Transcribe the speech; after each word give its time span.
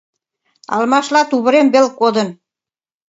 Алмашла 0.73 1.21
тувырем 1.29 1.67
вел 1.73 1.87
кодын. 1.99 2.29